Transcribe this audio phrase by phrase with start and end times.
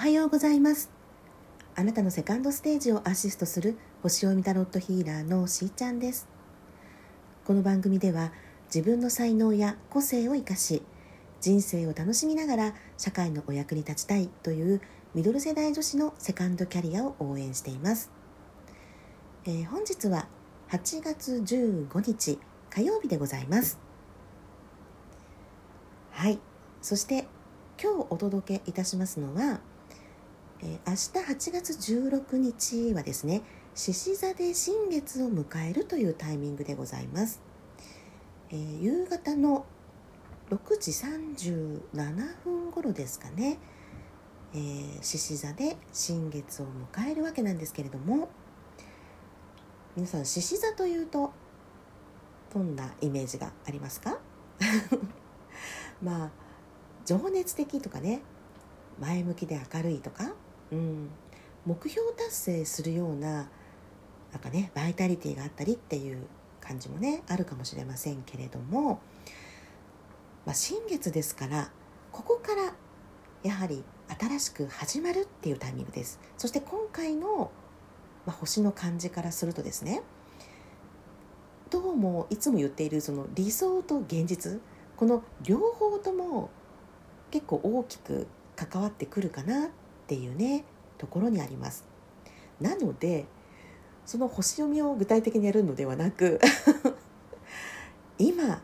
[0.00, 0.90] はようございます。
[1.76, 6.26] あなたのセカンドステージをアシストする星読みタロットヒーラーのしーちゃんです。
[7.44, 8.32] この番組では
[8.74, 10.82] 自分の才能や個性を生かし
[11.42, 14.80] 人生を楽しみながら社会のお役に立ちたいという
[15.14, 18.10] ミドル世代女子のセカンドキャリアを応援しています、
[19.44, 20.28] えー、本日は
[20.70, 22.38] 8月15日
[22.70, 23.78] 火曜日でございます。
[26.12, 26.38] はい。
[26.80, 27.26] そして
[27.78, 29.60] 今日お届けいたしますのは、
[30.86, 33.42] 明日8月16日はですね
[33.74, 37.40] 獅子座で新月を迎えるというタイミングでございます、
[38.50, 39.66] えー、夕方の
[40.50, 43.58] 6時37分頃ですかね。
[45.00, 48.28] 獅子、えー、座で新月を迎えるわけなんですけれども
[49.94, 51.32] 皆さん獅子座というと
[52.52, 54.18] どんなイメージがありますか？
[56.02, 56.30] まあ
[57.04, 58.22] 情熱的とかね
[58.98, 60.32] 前向きで明るいとか、
[60.72, 61.08] うん、
[61.66, 63.48] 目標達成するような
[64.32, 66.18] なんかねバイタリティがあったりっていう
[66.60, 69.00] 感じもねあるかもしれませんけれども、
[70.46, 71.70] まあ、新月ですから
[72.12, 72.74] ここから
[73.42, 73.82] やはり
[74.18, 76.18] 新しく始まるっていうタイミングです。
[76.36, 77.50] そして今回の、
[78.26, 80.02] まあ、星の感じからするとですね
[81.70, 84.60] どうもいつも言っているその理想と現実
[84.96, 86.50] この両方とも
[87.30, 89.68] 結構大きく関わってくるかなっ
[90.10, 90.64] ていうね
[90.98, 91.84] ところにあります。
[92.60, 93.26] なので
[94.04, 96.40] その星読みを具体的にやるのではなく
[98.18, 98.60] 今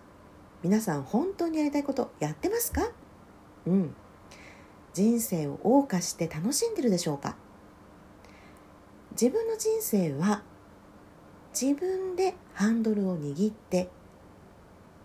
[0.65, 2.91] 皆さん本当にやりたいことやってますか？
[3.65, 3.95] うん。
[4.93, 7.37] 人生を謳歌して楽しんでるでしょうか？
[9.13, 10.43] 自分の人生は
[11.59, 13.89] 自分でハンドルを握って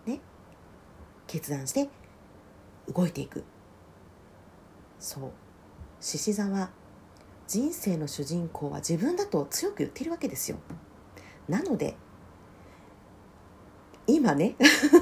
[0.07, 0.19] ね
[1.27, 1.89] 決断して
[2.91, 3.43] 動いていく。
[4.99, 5.31] そう。
[6.01, 6.71] 獅子座は
[7.47, 10.57] 人生の主人公は自分だと強く言っているわけですよ。
[11.47, 11.95] なので
[14.07, 14.55] 今ね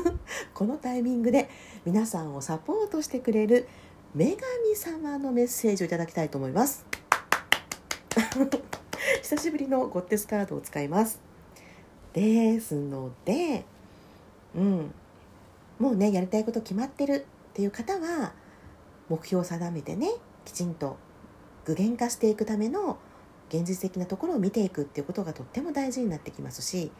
[0.53, 1.49] このタイミングで
[1.85, 3.67] 皆さんをサポートしてくれる
[4.13, 6.85] 女神様のメッセージをいただきたいと思います。
[9.21, 11.21] 久しぶりのゴッテスカードを使います。
[12.11, 13.63] ですので
[14.53, 14.93] うん。
[15.77, 18.33] もうねやりたいこと決まってるっていう方は
[19.07, 20.09] 目標を定めてね
[20.49, 20.97] きちんと
[21.65, 22.97] 具現化していくための
[23.49, 26.91] 現実的なところを見ていくっていうことがとっても大事になってきますし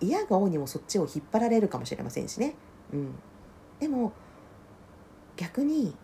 [0.00, 2.54] 嫌が王にもそっちを引っ張られるかもしれませんしね、
[2.92, 3.14] うん、
[3.80, 4.12] でも
[5.36, 5.96] 逆に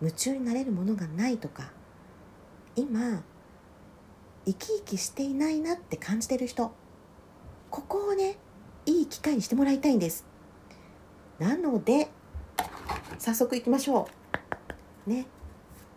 [0.00, 1.72] 夢中になれるものがないとか
[2.76, 3.24] 今
[4.44, 6.72] 生き生きしていないなって感じてる人
[7.70, 8.38] ここをね
[8.84, 10.24] いい機会にしてもらいたいんです。
[11.40, 12.08] なので
[13.18, 14.08] 早速いきましょ
[15.06, 15.10] う。
[15.10, 15.26] ね。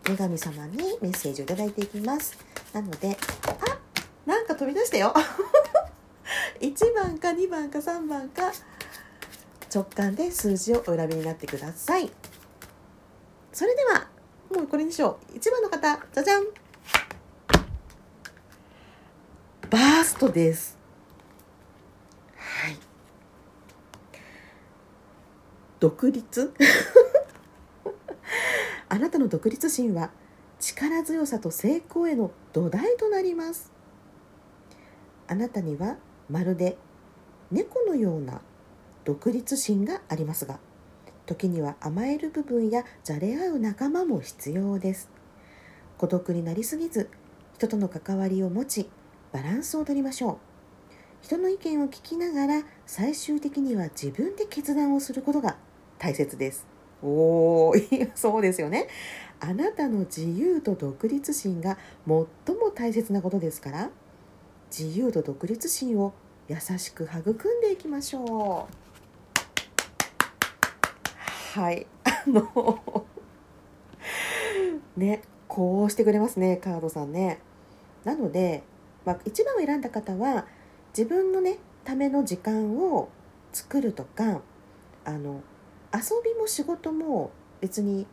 [0.04, 2.36] 女神様にメッセージを頂いていきます。
[2.72, 3.16] なので
[3.64, 3.78] あ
[4.26, 5.14] なんか飛び出したよ。
[6.60, 8.52] 1番か2番か3番か
[9.72, 12.10] 直感で数字をお選びになってください。
[13.52, 14.08] それでは
[14.54, 15.36] もうこれにしよう。
[15.36, 16.44] 1番の方じゃじゃん。
[19.70, 20.76] バーストです。
[22.36, 22.76] はい。
[25.78, 26.52] 独立？
[28.90, 30.10] あなたの独立心は
[30.58, 33.72] 力強さと成功への土台となります。
[35.28, 35.96] あなたには
[36.28, 36.76] まるで
[37.52, 38.40] 猫のような
[39.04, 40.58] 独立心がありますが
[41.24, 45.08] 時には甘える部分やじゃれ合う仲間も必要です。
[45.96, 47.08] 孤独になりすぎず
[47.54, 48.90] 人との関わりを持ち
[49.32, 50.36] バランスをとりましょう。
[51.22, 55.56] 人の意見を聞きながら最終的には自分で決断をすることが
[55.98, 56.69] 大切です。
[57.02, 58.88] おーそうですよね。
[59.40, 63.90] あなたの自由と独立心が最も大切なことですから
[64.76, 66.12] 自由と独立心を
[66.46, 68.68] 優しく育んでいきましょ
[71.54, 71.58] う。
[71.58, 71.86] はい。
[72.04, 73.04] あの
[74.96, 77.40] ねこうしてくれますねカードさんね。
[78.04, 78.62] なので、
[79.04, 80.46] まあ、1番を選んだ方は
[80.96, 83.08] 自分のねための時間を
[83.52, 84.42] 作るとか
[85.04, 85.42] あの
[85.94, 88.06] 遊びも仕事も別に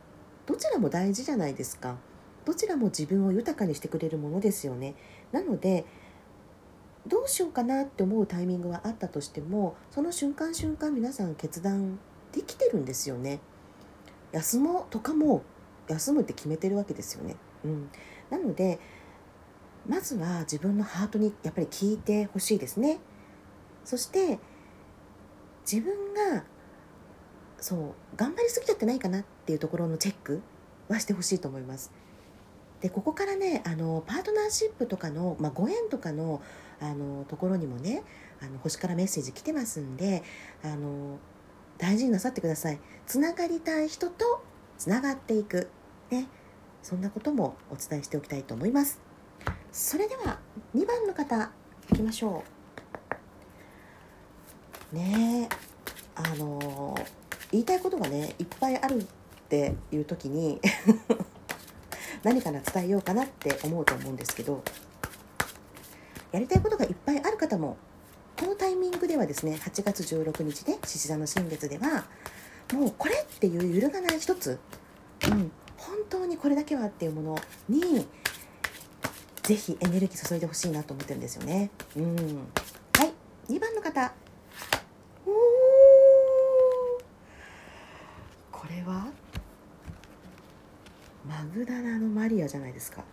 [0.45, 1.97] どちらも大事じゃないですか。
[2.45, 4.95] どちらも自分を豊かにしてくれるものですよね。
[5.31, 5.85] なので
[7.05, 11.99] どうしようかなって思うタイミングはあったとしてもその瞬間瞬間皆さん決断
[12.31, 13.39] できてるんですよね。
[14.31, 15.43] 休もうとかも
[15.87, 17.89] 休むって決めてるわけですよね、うん、
[18.29, 18.77] なので
[19.87, 22.99] まずは自分のハートにやっぱり聞いてほしいですね。
[23.85, 24.39] そして
[25.69, 26.43] 自分が
[27.59, 27.79] そう
[28.15, 30.41] 頑張りすぎちゃってないかなっていうところのチェック
[30.89, 31.91] はしてほしいと思います。
[32.81, 36.41] でここからねあのパートナーシップとかの、まあ、ご縁とかの
[36.79, 38.03] あのところにもね
[38.39, 40.21] あの星からメッセージ来てますんで
[40.63, 41.17] あの
[41.79, 42.79] 大事になさってください。
[43.05, 44.43] つながりたい人と
[44.77, 45.69] つながっていく。
[46.11, 46.27] ね。
[46.83, 49.01] そんなこともお伝えしておきたいと思います。
[49.71, 50.39] それでは
[50.75, 51.51] 2番の方
[51.91, 52.43] いきましょ
[54.93, 54.95] う。
[54.95, 55.55] ねえ
[56.15, 56.95] あの
[57.51, 59.05] 言いたいことがねいっぱいあるっ
[59.49, 60.59] ていう時に
[62.23, 64.63] 何かな伝えようかなって思うと思うんですけど
[66.31, 67.77] やりたいことがいっぱいある方も
[68.37, 72.05] このタイミングではですね8月16日で獅子座の新月では
[72.73, 74.59] もうこれっていう揺るがない一つ、
[75.29, 77.39] うん、本当にこれだけはっていうもの
[77.69, 78.07] に
[79.43, 81.69] ぜひエネルギー注いでほしいなと思ってるんですよね。
[81.95, 82.15] うん、
[82.97, 83.13] はい。
[83.53, 84.11] 2番の方。
[88.67, 89.07] れは？
[91.27, 93.03] マグダラのマリアじゃないですか。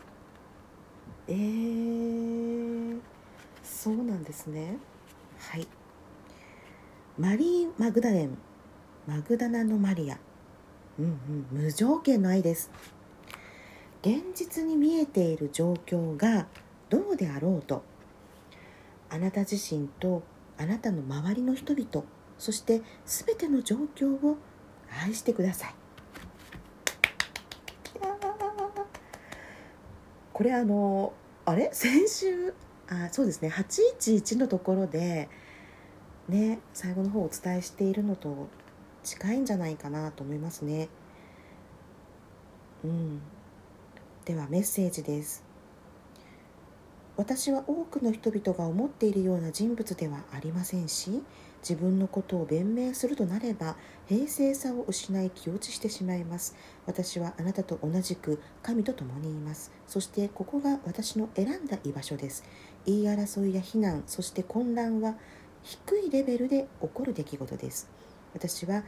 [1.26, 3.00] えー、
[3.62, 4.78] そうなんですね。
[5.38, 5.66] はい。
[7.18, 8.36] マリー・マグダレン
[9.06, 10.18] マグダナのマリア。
[10.98, 12.70] うんうん無条件の愛です。
[14.02, 16.46] 現実に見えている状況が
[16.90, 17.82] どうであろうと
[19.08, 20.22] あなた自身と
[20.58, 22.04] あなたの周りの人々
[22.38, 24.36] そして全ての状況を
[25.02, 25.74] 愛してください。
[30.32, 31.12] これあの
[31.44, 31.70] あれ？
[31.72, 32.54] 先週？
[32.88, 33.48] あそうですね。
[33.48, 35.28] 811のところで
[36.28, 38.48] ね最後の方お伝えしているのと
[39.02, 40.88] 近いんじゃないかなと思いますね。
[42.84, 43.20] うん。
[44.24, 45.44] ではメッセージです。
[47.16, 51.22] 私は多くの人々が思っているような人物ではありませんし
[51.66, 53.76] 自分のことを弁明するとなれば
[54.06, 56.54] 平静さを失い気落ちしてしまいます。
[56.84, 59.72] 私はあなたと同じく神と共にいます。
[59.86, 62.44] そしてここが私の選んだ居場所です。
[62.84, 65.14] 言い争いや非難そして混乱は
[65.62, 67.88] 低いレベルで起こる出来事です。
[68.34, 68.82] 私は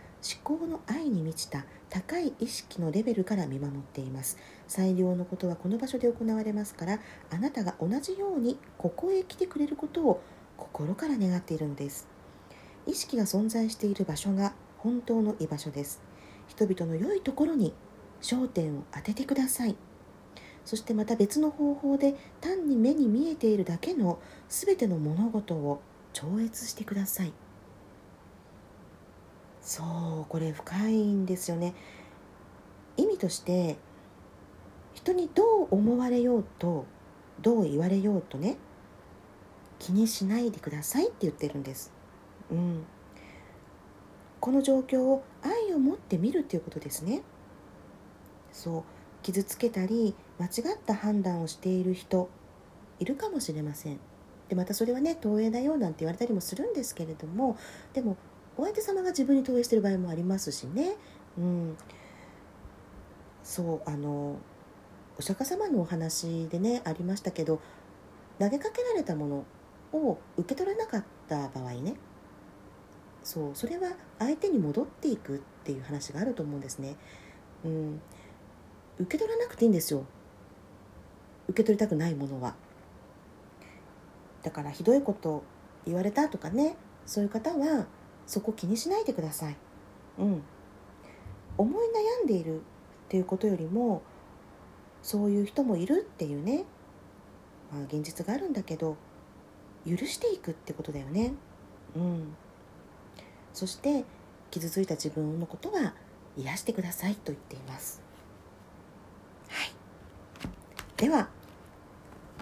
[0.45, 4.37] 思考の愛に満ちた高い意識のレベルから見守っています。
[4.69, 7.01] 最良のことはこの場所で行われますから
[7.31, 10.21] あなたが同じようにここへ来てくれることを
[10.59, 12.16] 心から願っているのです。
[12.87, 16.01] 意識が存在している場所が本当の居場所です。
[16.49, 17.75] 人々の良いところに
[18.21, 19.77] 焦点を当ててください。
[20.65, 24.19] そしてまた別の方法で単に目に見えているだけの
[24.49, 25.81] 全ての物事を
[26.13, 27.33] 超越してください。
[29.61, 29.83] そ
[30.23, 31.75] うこれ深いんですよね。
[32.97, 33.77] 意味として
[34.95, 36.87] 人にどう思われようと
[37.43, 38.57] どう言われようとね
[39.79, 41.93] 気にしないでくださいって言ってるんです。
[42.51, 42.85] うん、
[44.41, 47.23] この状況を愛を持って見るということですね。
[48.53, 48.83] そう。
[49.23, 52.31] 傷つけたり間違った判断をしている人
[53.01, 53.99] いるかもしれません。
[54.49, 57.59] でまたそれはね投影だよなんて言われたりもするんですけれども
[57.93, 58.17] でも
[58.57, 60.97] お相手様が自分に投影してる場合もありますしね。
[61.37, 61.77] うん。
[63.43, 64.37] そうあの
[65.19, 67.61] お釈迦様のお話でねありましたけど
[68.39, 69.45] 投げかけられたもの
[69.93, 71.95] を受け取れなかった場合ね
[73.27, 73.89] そうそれは
[74.21, 76.95] 相手に戻っていくっていう話があると思うんですね。
[77.65, 78.01] うん、
[79.01, 80.05] 受け取らなくていいんですよ
[81.49, 82.55] 受け取りたくないものは。
[84.45, 85.43] だからひどいこと
[85.87, 87.87] 言われたとかねそういう方は
[88.29, 89.57] そこ気にしないでください。
[90.21, 90.43] うん、
[91.59, 91.87] 思い
[92.21, 92.63] 悩んでいるっ
[93.09, 94.03] ていうことよりも
[95.03, 96.65] そういう人もいるっていうね、
[97.73, 98.97] まあ、現実があるんだけど
[99.85, 101.35] 許していくってことだよね。
[101.97, 102.37] うん
[103.57, 104.05] そして
[104.51, 105.95] 傷ついた自分のことは
[106.37, 108.03] 癒してくださいと言っています、
[109.49, 109.71] はい、
[110.99, 111.31] では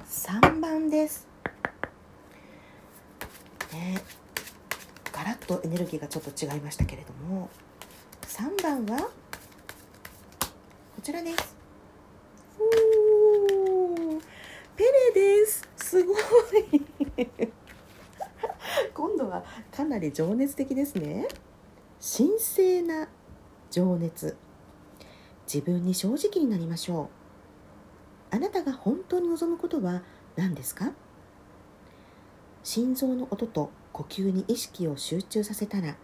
[0.08, 1.28] 3番です。
[3.72, 4.02] ね
[5.12, 7.48] ガラッとエネルギーがちょっと違いましたけれども
[8.22, 9.08] 3番はこ
[11.00, 11.54] ちらです。
[14.76, 15.68] ペレです。
[15.76, 16.83] すごい。
[19.70, 21.28] かなり情熱的ですね。
[22.00, 23.08] 神聖な
[23.70, 24.36] 情熱。
[25.46, 27.10] 自分に正直になりましょ
[28.32, 28.36] う。
[28.36, 30.02] あなたが本当に望むことは
[30.36, 30.92] 何ですか？
[32.62, 35.96] 心臓の音と呼吸に意識を集中させたら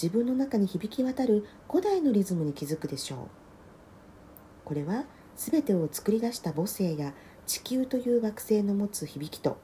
[0.00, 3.18] 自分の中に響き渡る古代のリズムに気づくでしょう。
[4.64, 5.04] これは
[5.36, 7.12] 全てを作り出した母星や
[7.46, 9.58] 地球という惑星の持つ響きと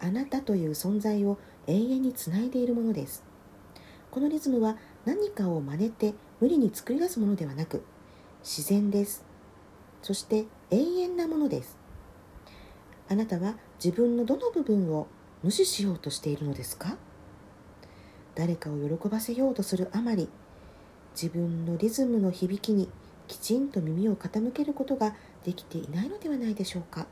[0.00, 3.24] あなたという存在を永遠につないでいるものです。
[4.10, 7.84] このリズムは何かを真似て無理に作り出すものではなく
[8.42, 9.24] 自然です。
[10.02, 11.76] そして永遠なものです。
[13.08, 15.06] あなたは自分のどの部分を
[15.42, 16.96] 無視しようとしているのですか？
[18.34, 20.28] 誰かを喜ばせようとするあまり
[21.14, 22.88] 自分のリズムの響きに
[23.28, 27.06] きちんと耳を傾けることができていないのではないでしょうか？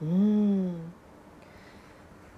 [0.00, 0.74] うーん。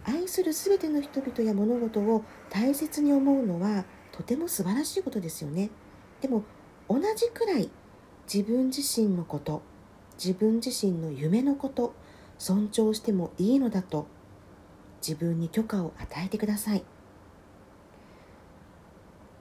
[0.04, 5.70] 愛する全ての人々や物事を大切に思うのはとても素晴らしいことですよね。
[6.20, 6.44] でも
[6.88, 7.70] 同じくらい
[8.32, 9.62] 自分自身のこと
[10.22, 11.94] 自分自身の夢のこと
[12.38, 14.06] 尊重してもいいのだと
[15.06, 16.84] 自分に許可を与えてください。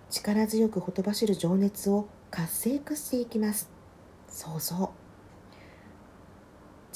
[0.10, 3.70] 力強くほとばしる情熱を活性化していきます。
[4.28, 4.90] そうそう。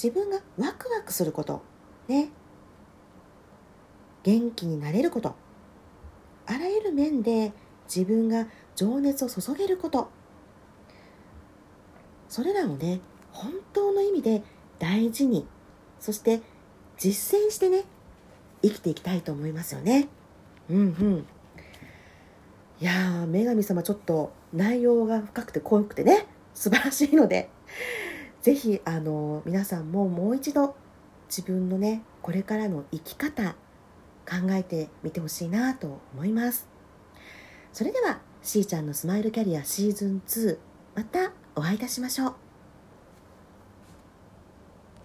[0.02, 1.62] 自分がワクワクすること
[2.06, 2.30] ね。
[4.22, 5.34] 元気になれること。
[6.46, 7.52] あらゆる面で
[7.94, 10.10] 自分が情熱を注げること。
[12.28, 13.00] それらをね
[13.32, 14.42] 本当の意味で
[14.78, 15.46] 大事に
[15.98, 16.40] そして
[16.98, 17.84] 実践してね
[18.62, 20.08] 生きていきたいと思いますよね。
[20.70, 21.26] うんうん。
[22.80, 27.50] いや女神様ちょっと内容が深くて濃くてね素晴らしいので
[28.40, 30.76] ぜひあの皆さんももう一度
[31.28, 33.56] 自分のねこれからの生き方
[34.28, 36.68] 考えてみてほしいなと思います。
[37.72, 40.58] それではしーちゃんのスマイルキャリアシーズン2
[40.94, 42.47] またお会いいたしましょう。